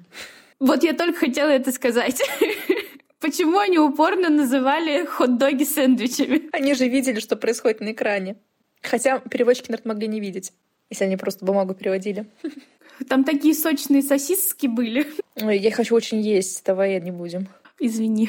[0.60, 2.20] Вот я только хотела это сказать.
[3.20, 6.50] Почему они упорно называли хот-доги сэндвичами?
[6.52, 8.36] Они же видели, что происходит на экране.
[8.82, 10.52] Хотя переводчики, наверное, могли не видеть,
[10.90, 12.30] если они просто бумагу переводили.
[13.06, 15.06] Там такие сочные сосиски были.
[15.40, 17.48] Ой, я хочу очень есть, давай не будем.
[17.78, 18.28] Извини.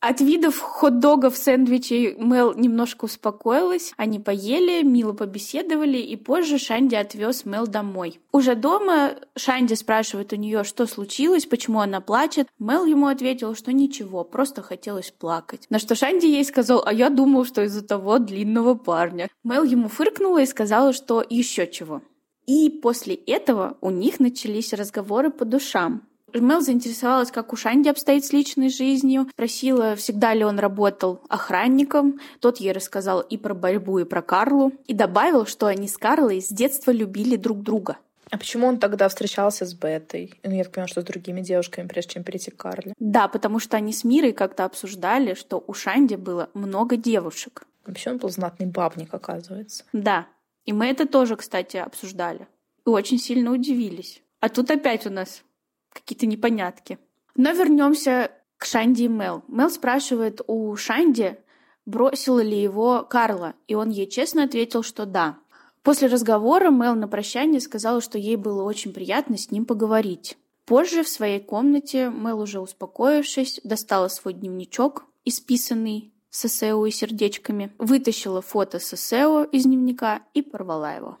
[0.00, 3.92] От видов хот-догов, сэндвичей Мел немножко успокоилась.
[3.98, 8.18] Они поели, мило побеседовали, и позже Шанди отвез Мел домой.
[8.32, 12.48] Уже дома Шанди спрашивает у нее, что случилось, почему она плачет.
[12.58, 15.66] Мел ему ответил, что ничего, просто хотелось плакать.
[15.68, 19.28] На что Шанди ей сказал, а я думал, что из-за того длинного парня.
[19.44, 22.00] Мел ему фыркнула и сказала, что еще чего.
[22.50, 26.02] И после этого у них начались разговоры по душам.
[26.34, 32.18] Мел заинтересовалась, как у Шанди обстоит с личной жизнью, спросила, всегда ли он работал охранником.
[32.40, 36.42] Тот ей рассказал и про борьбу, и про Карлу, и добавил, что они с Карлой
[36.42, 37.98] с детства любили друг друга.
[38.32, 40.34] А почему он тогда встречался с Бетой?
[40.42, 42.94] Ну, я так понимаю, что с другими девушками, прежде чем перейти к Карли.
[42.98, 47.62] Да, потому что они с Мирой как-то обсуждали, что у Шанди было много девушек.
[47.86, 49.84] Вообще он был знатный бабник, оказывается.
[49.92, 50.26] Да.
[50.64, 52.46] И мы это тоже, кстати, обсуждали.
[52.86, 54.22] И очень сильно удивились.
[54.40, 55.42] А тут опять у нас
[55.92, 56.98] какие-то непонятки.
[57.36, 59.42] Но вернемся к Шанди и Мел.
[59.48, 61.38] Мел спрашивает у Шанди,
[61.86, 65.38] бросила ли его Карла, и он ей честно ответил, что да.
[65.82, 70.36] После разговора Мел на прощание сказала, что ей было очень приятно с ним поговорить.
[70.66, 77.72] Позже в своей комнате Мел, уже успокоившись, достала свой дневничок, исписанный с ССО и сердечками,
[77.78, 81.18] вытащила фото с ССО из дневника и порвала его.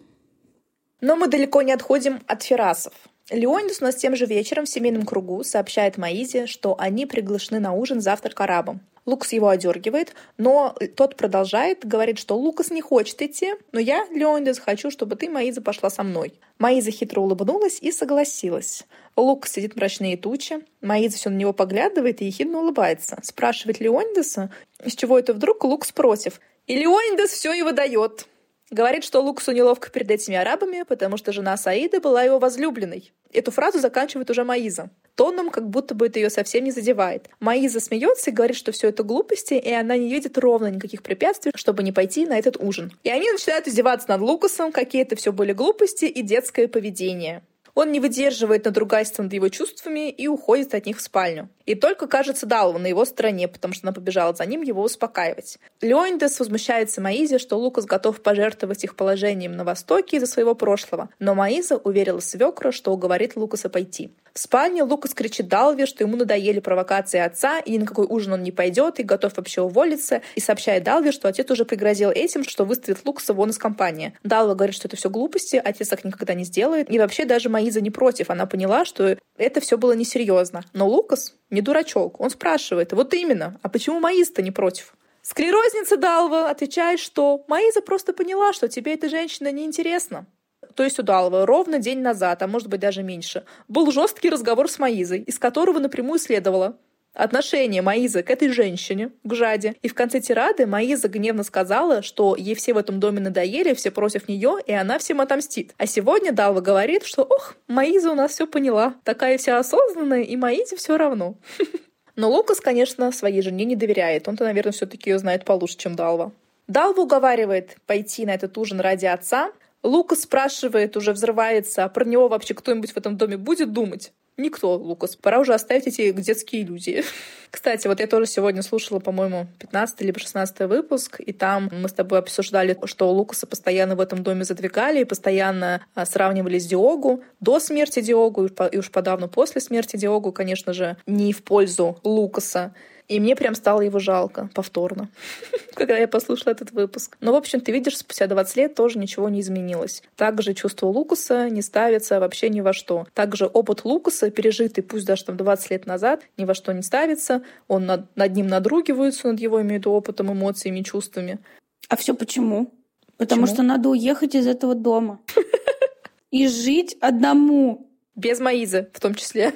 [1.00, 2.92] Но мы далеко не отходим от Ферасов.
[3.30, 7.72] Леонидус у нас тем же вечером в семейном кругу сообщает Маизе, что они приглашены на
[7.72, 8.80] ужин завтра к арабам.
[9.10, 14.60] Лукас его одергивает, но тот продолжает, говорит, что Лукас не хочет идти, но я, Леонидус,
[14.60, 16.34] хочу, чтобы ты, Маиза, пошла со мной.
[16.58, 18.84] Маиза хитро улыбнулась и согласилась.
[19.16, 23.18] Лукас сидит мрачнее тучи, Маиза все на него поглядывает и ехидно улыбается.
[23.22, 24.50] Спрашивает Леонидуса,
[24.84, 26.40] с чего это вдруг Лукас против.
[26.68, 28.28] И Леонидус все его дает.
[28.70, 33.12] Говорит, что Лукасу неловко перед этими арабами, потому что жена Саида была его возлюбленной.
[33.32, 34.90] Эту фразу заканчивает уже Маиза.
[35.20, 37.28] Тоном, как будто бы это ее совсем не задевает.
[37.40, 41.52] Маиза смеется и говорит, что все это глупости, и она не видит ровно никаких препятствий,
[41.54, 42.90] чтобы не пойти на этот ужин.
[43.04, 47.42] И они начинают издеваться над Лукасом, какие это все были глупости и детское поведение.
[47.74, 51.48] Он не выдерживает надругательства над его чувствами и уходит от них в спальню.
[51.66, 55.58] И только, кажется, Далва на его стороне, потому что она побежала за ним его успокаивать.
[55.80, 61.34] Леонидес возмущается Маизе, что Лукас готов пожертвовать их положением на Востоке из-за своего прошлого, но
[61.34, 64.10] Маиза уверила свекра, что уговорит Лукаса пойти.
[64.32, 68.32] В спальне Лукас кричит Далве, что ему надоели провокации отца, и ни на какой ужин
[68.32, 72.44] он не пойдет, и готов вообще уволиться, и сообщает Далве, что отец уже пригрозил этим,
[72.44, 74.14] что выставит Лукаса вон из компании.
[74.22, 77.59] Далва говорит, что это все глупости, отец так никогда не сделает, и вообще даже Маиза
[77.80, 80.64] не против, она поняла, что это все было несерьезно.
[80.72, 84.94] Но Лукас не дурачок, он спрашивает, вот именно, а почему Маиза-то не против?
[85.22, 90.26] Склерозница Далва отвечает, что Маиза просто поняла, что тебе эта женщина неинтересна
[90.74, 94.70] то есть у Далова, ровно день назад, а может быть даже меньше, был жесткий разговор
[94.70, 96.78] с Маизой, из которого напрямую следовало
[97.14, 99.74] отношение Маизы к этой женщине, к Жаде.
[99.82, 103.90] И в конце тирады Маиза гневно сказала, что ей все в этом доме надоели, все
[103.90, 105.74] против нее, и она всем отомстит.
[105.78, 110.36] А сегодня Далва говорит, что ох, Маиза у нас все поняла, такая вся осознанная, и
[110.36, 111.36] Маизе все равно.
[112.16, 114.28] Но Лукас, конечно, своей жене не доверяет.
[114.28, 116.32] Он-то, наверное, все-таки ее знает получше, чем Далва.
[116.68, 122.28] Далва уговаривает пойти на этот ужин ради отца, Лукас спрашивает, уже взрывается, а про него
[122.28, 124.12] вообще кто-нибудь в этом доме будет думать?
[124.40, 125.16] Никто, Лукас.
[125.16, 127.04] Пора уже оставить эти детские иллюзии.
[127.50, 131.92] Кстати, вот я тоже сегодня слушала, по-моему, 15 либо 16 выпуск, и там мы с
[131.92, 137.22] тобой обсуждали, что Лукаса постоянно в этом доме задвигали и постоянно а, сравнивали с Диогу
[137.40, 142.74] до смерти Диогу и уж подавно после смерти Диогу, конечно же, не в пользу Лукаса.
[143.10, 145.08] И мне прям стало его жалко повторно,
[145.74, 147.16] когда я послушала этот выпуск.
[147.20, 150.04] Но, в общем, ты видишь, спустя 20 лет тоже ничего не изменилось.
[150.14, 153.08] Также чувство Лукаса не ставится вообще ни во что.
[153.12, 157.42] Также опыт Лукаса, пережитый, пусть даже там 20 лет назад, ни во что не ставится.
[157.66, 161.40] Он над, над ним надругивается, над его, имею в виду, опытом, эмоциями, чувствами.
[161.88, 162.72] А все почему?
[163.16, 165.18] Потому что надо уехать из этого дома.
[166.30, 167.88] И жить одному.
[168.14, 169.52] Без Маизы в том числе.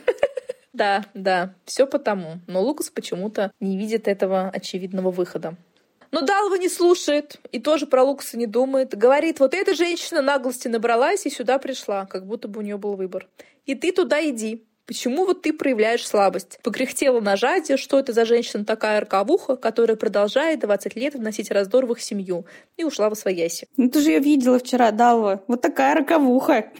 [0.74, 2.40] Да, да, все потому.
[2.48, 5.56] Но Лукас почему-то не видит этого очевидного выхода.
[6.10, 8.96] Но Далва не слушает и тоже про Лукаса не думает.
[8.96, 12.96] Говорит, вот эта женщина наглости набралась и сюда пришла, как будто бы у нее был
[12.96, 13.28] выбор.
[13.66, 14.64] И ты туда иди.
[14.86, 16.58] Почему вот ты проявляешь слабость?
[16.62, 21.86] Покряхтела на жаде, что это за женщина такая арковуха, которая продолжает 20 лет вносить раздор
[21.86, 23.66] в их семью, и ушла в свояси.
[23.76, 25.42] Ну ты же ее видела вчера, Далва.
[25.46, 26.70] Вот такая арковуха.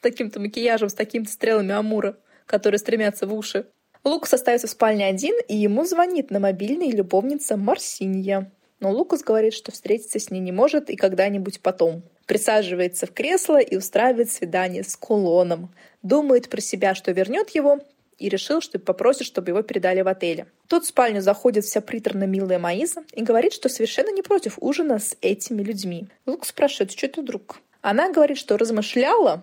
[0.00, 2.16] Таким-то макияжем, с такими-то стрелами Амура
[2.50, 3.66] которые стремятся в уши.
[4.02, 8.50] Лукас остается в спальне один, и ему звонит на мобильный любовница Марсинья.
[8.80, 12.02] Но Лукас говорит, что встретиться с ней не может и когда-нибудь потом.
[12.26, 15.72] Присаживается в кресло и устраивает свидание с кулоном.
[16.02, 17.78] Думает про себя, что вернет его,
[18.18, 20.46] и решил, что попросит, чтобы его передали в отеле.
[20.66, 24.98] Тут в спальню заходит вся приторно милая Маиза и говорит, что совершенно не против ужина
[24.98, 26.08] с этими людьми.
[26.26, 27.60] Лук спрашивает, что это вдруг?
[27.80, 29.42] Она говорит, что размышляла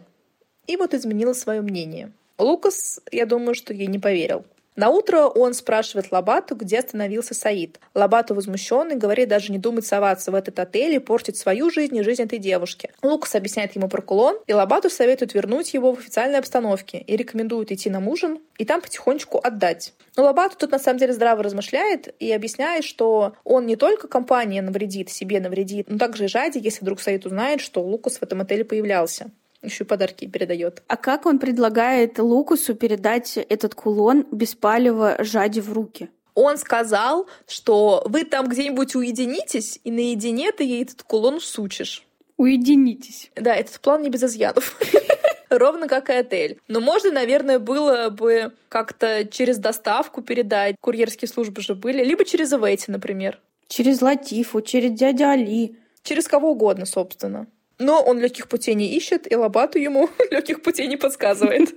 [0.67, 2.11] и вот изменила свое мнение.
[2.37, 4.45] Лукас, я думаю, что ей не поверил.
[4.77, 7.79] На утро он спрашивает Лабату, где остановился Саид.
[7.95, 12.03] Лабату возмущенный, говорит даже не думать соваться в этот отель и портить свою жизнь и
[12.03, 12.91] жизнь этой девушки.
[13.01, 17.71] Лукас объясняет ему про кулон, и Лабату советует вернуть его в официальной обстановке и рекомендует
[17.71, 19.93] идти на ужин и там потихонечку отдать.
[20.15, 24.61] Но Лабату тут на самом деле здраво размышляет и объясняет, что он не только компания
[24.61, 28.41] навредит, себе навредит, но также и Жади, если вдруг Саид узнает, что Лукас в этом
[28.41, 29.31] отеле появлялся.
[29.61, 30.83] Еще подарки передает.
[30.87, 36.09] А как он предлагает Лукусу передать этот кулон без палева Жаде в руки?
[36.35, 42.05] Он сказал, что вы там где-нибудь уединитесь, и наедине ты ей этот кулон сучишь.
[42.37, 43.31] Уединитесь.
[43.35, 44.79] Да, этот план не без изъянов.
[45.49, 46.59] Ровно как и отель.
[46.67, 50.75] Но можно, наверное, было бы как-то через доставку передать.
[50.79, 52.03] Курьерские службы же были.
[52.03, 53.39] Либо через Эвейти, например.
[53.67, 55.75] Через Латифу, через дядя Али.
[56.03, 57.47] Через кого угодно, собственно.
[57.79, 61.73] Но он легких путей не ищет, и Лобату ему легких путей не подсказывает.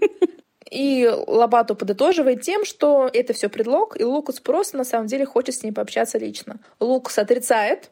[0.71, 5.57] И Лобату подытоживает тем, что это все предлог, и Лукас просто на самом деле хочет
[5.57, 6.61] с ней пообщаться лично.
[6.79, 7.91] Лукас отрицает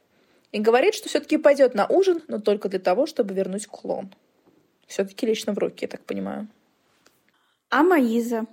[0.52, 4.14] и говорит, что все-таки пойдет на ужин, но только для того, чтобы вернуть клон.
[4.86, 6.48] Все-таки лично в руки, я так понимаю.
[7.68, 8.46] А Маиза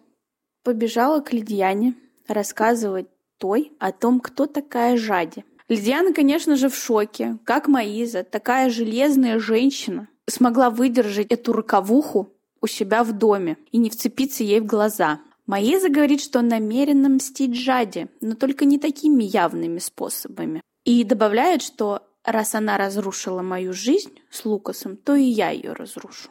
[0.64, 1.94] побежала к Лидиане
[2.28, 5.46] рассказывать той о том, кто такая Жади.
[5.68, 7.38] Лидиана, конечно же, в шоке.
[7.44, 13.90] Как Маиза, такая железная женщина, смогла выдержать эту роковуху у себя в доме и не
[13.90, 15.22] вцепиться ей в глаза.
[15.48, 20.62] Маиза говорит, что намерена мстить Жаде, но только не такими явными способами.
[20.84, 26.30] И добавляет, что раз она разрушила мою жизнь с Лукасом, то и я ее разрушу.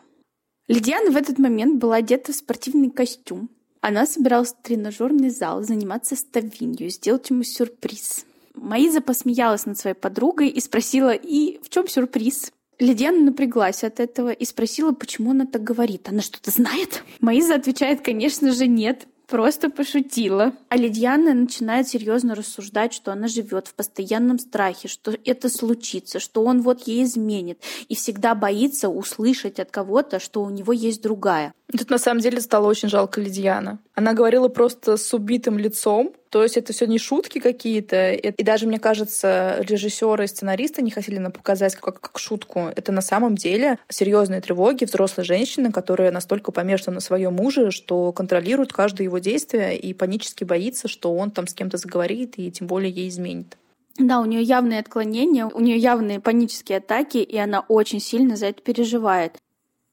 [0.68, 3.50] Лидиана в этот момент была одета в спортивный костюм.
[3.80, 8.24] Она собиралась в тренажерный зал заниматься ставинью, сделать ему сюрприз.
[8.54, 12.52] Маиза посмеялась над своей подругой и спросила, и в чем сюрприз?
[12.78, 16.08] Лидиана напряглась от этого и спросила, почему она так говорит.
[16.08, 17.04] Она что-то знает?
[17.20, 19.06] Маиза отвечает, конечно же, нет.
[19.26, 20.52] Просто пошутила.
[20.68, 26.44] А Лидиана начинает серьезно рассуждать, что она живет в постоянном страхе, что это случится, что
[26.44, 27.60] он вот ей изменит.
[27.88, 31.54] И всегда боится услышать от кого-то, что у него есть другая.
[31.76, 33.78] Тут на самом деле стало очень жалко Лидиана.
[33.94, 38.12] Она говорила просто с убитым лицом, то есть это все не шутки какие-то.
[38.12, 42.70] И даже, мне кажется, режиссеры и сценаристы не хотели нам показать как, как шутку.
[42.74, 48.12] Это на самом деле серьезные тревоги взрослой женщины, которая настолько помешана на своем муже, что
[48.12, 52.68] контролирует каждое его действие и панически боится, что он там с кем-то заговорит и тем
[52.68, 53.56] более ей изменит.
[53.96, 58.46] Да, у нее явные отклонения, у нее явные панические атаки, и она очень сильно за
[58.46, 59.36] это переживает.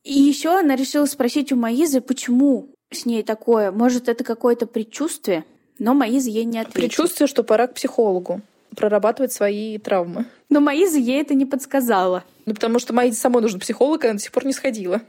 [0.04, 3.72] И еще она решила спросить у Маизы, почему с ней такое.
[3.72, 5.46] Может, это какое-то предчувствие?
[5.80, 6.82] Но Маиза ей не ответила.
[6.82, 8.42] Предчувствие, что пора к психологу
[8.76, 10.26] прорабатывать свои травмы.
[10.50, 12.24] Но Маиза ей это не подсказала.
[12.46, 15.02] Ну, потому что Маизе самой нужен психолог, и она до сих пор не сходила.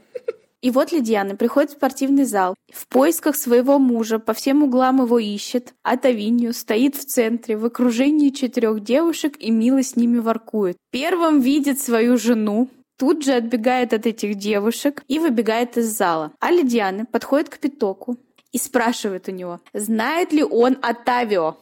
[0.61, 2.55] И вот Лидиана приходит в спортивный зал.
[2.71, 5.73] В поисках своего мужа по всем углам его ищет.
[5.83, 10.77] А Тавинью стоит в центре, в окружении четырех девушек и мило с ними воркует.
[10.91, 16.31] Первым видит свою жену, тут же отбегает от этих девушек и выбегает из зала.
[16.39, 18.17] А Лидиана подходит к Питоку
[18.51, 21.57] и спрашивает у него, знает ли он Оттавио.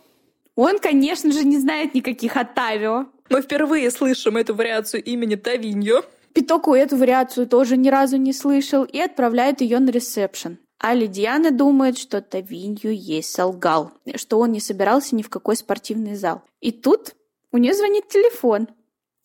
[0.56, 3.08] Он, конечно же, не знает никаких Оттавио.
[3.30, 6.04] Мы впервые слышим эту вариацию имени Тавиньо.
[6.34, 10.58] Питоку эту вариацию тоже ни разу не слышал и отправляет ее на ресепшн.
[10.80, 16.16] А Лидиана думает, что Тавинью ей солгал, что он не собирался ни в какой спортивный
[16.16, 16.42] зал.
[16.60, 17.16] И тут
[17.52, 18.68] у нее звонит телефон.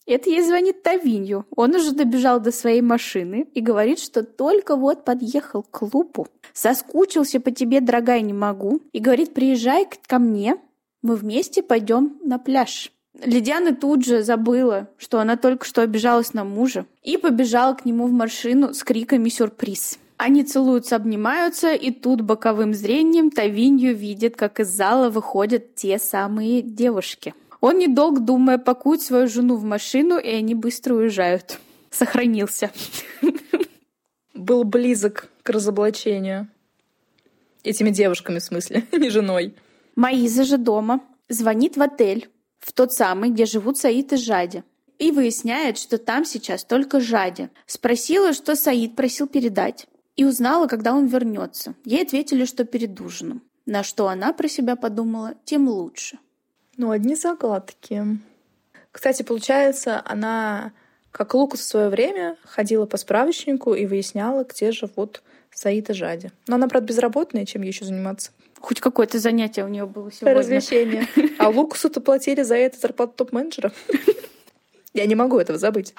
[0.06, 1.46] Это ей звонит Тавинью.
[1.56, 6.28] Он уже добежал до своей машины и говорит, что только вот подъехал к клубу.
[6.52, 8.80] Соскучился по тебе, дорогая, не могу.
[8.92, 10.58] И говорит, приезжай ко мне,
[11.02, 12.92] мы вместе пойдем на пляж.
[13.24, 18.06] Лидиана тут же забыла, что она только что обижалась на мужа, и побежала к нему
[18.06, 19.98] в машину с криками «Сюрприз!».
[20.18, 26.62] Они целуются, обнимаются, и тут боковым зрением Тавинью видит, как из зала выходят те самые
[26.62, 27.34] девушки.
[27.60, 31.58] Он, недолго думая, пакует свою жену в машину, и они быстро уезжают.
[31.90, 32.70] Сохранился.
[34.34, 36.48] Был близок к разоблачению.
[37.64, 39.54] Этими девушками, в смысле, не женой.
[39.96, 42.28] Маиза же дома звонит в отель,
[42.58, 44.62] в тот самый, где живут Саид и Жади.
[44.98, 47.50] И выясняет, что там сейчас только Жади.
[47.66, 49.86] Спросила, что Саид просил передать.
[50.16, 51.74] И узнала, когда он вернется.
[51.84, 53.42] Ей ответили, что перед ужином.
[53.66, 56.18] На что она про себя подумала, тем лучше.
[56.76, 58.02] Ну, одни загадки.
[58.92, 60.72] Кстати, получается, она,
[61.10, 65.22] как Лукас в свое время, ходила по справочнику и выясняла, где живут
[65.52, 66.30] Саид и Жади.
[66.46, 68.30] Но она, правда, безработная, чем ей еще заниматься.
[68.58, 70.38] Хоть какое-то занятие у нее было сегодня.
[70.38, 71.08] Развлечение.
[71.38, 73.72] А Лукасу-то платили за это зарплату топ-менеджера.
[74.94, 75.94] Я не могу этого забыть.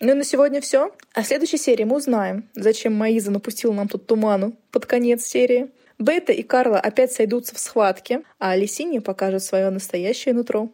[0.00, 0.92] Ну и на сегодня все.
[1.14, 5.70] А в следующей серии мы узнаем, зачем Маиза напустила нам тут туману под конец серии.
[5.98, 10.72] Бета и Карла опять сойдутся в схватке, а Алисинья покажет свое настоящее нутро.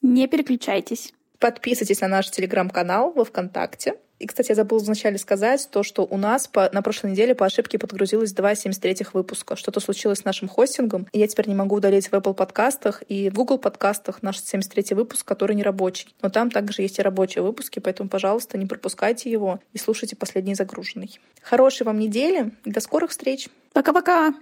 [0.00, 1.12] Не переключайтесь.
[1.38, 6.16] Подписывайтесь на наш телеграм-канал во ВКонтакте И, кстати, я забыла вначале сказать то, что у
[6.16, 9.56] нас по, на прошлой неделе по ошибке подгрузилось два 73-х выпуска.
[9.56, 13.30] Что-то случилось с нашим хостингом, и я теперь не могу удалить в Apple подкастах и
[13.30, 16.14] в Google подкастах наш 73-й выпуск, который не рабочий.
[16.22, 20.54] Но там также есть и рабочие выпуски, поэтому, пожалуйста, не пропускайте его и слушайте последний
[20.54, 21.18] загруженный.
[21.42, 23.48] Хорошей вам недели до скорых встреч!
[23.72, 24.34] Пока-пока!